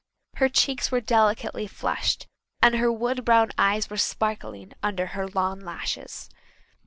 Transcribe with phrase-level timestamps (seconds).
[0.37, 2.25] Her cheeks were delicately flushed,
[2.59, 6.27] and her wood brown eyes were sparkling under her long lashes.